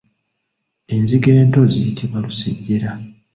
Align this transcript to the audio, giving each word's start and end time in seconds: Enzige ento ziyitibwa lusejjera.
Enzige 0.93 1.31
ento 1.41 1.61
ziyitibwa 1.73 2.17
lusejjera. 2.25 2.89